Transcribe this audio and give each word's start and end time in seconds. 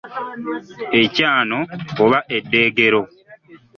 Ekyano 1.01 1.57
oba 2.03 2.19
eddeegero. 2.37 3.01